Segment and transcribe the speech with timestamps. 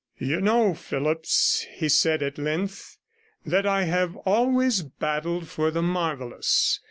[0.17, 2.97] 'You know, Phillipps,' he said at length,
[3.45, 6.79] 'that I have always battled for the marvellous.